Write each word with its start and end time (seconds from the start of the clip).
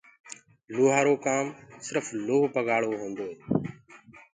لوهآرو 0.75 1.13
ڪآم 1.25 1.47
سرڦ 1.85 2.05
لوه 2.27 2.47
پگآݪوو 2.55 2.99
هوندوئي 3.01 3.35